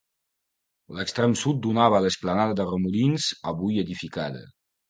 [0.99, 4.47] L'extrem sud donava a l'esplanada de Remolins, avui edificada.